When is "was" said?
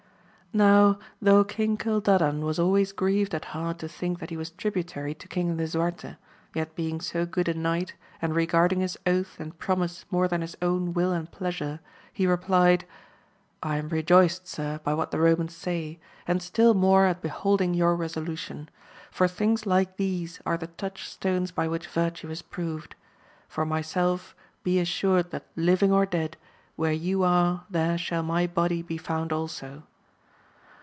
2.43-2.59, 4.35-4.49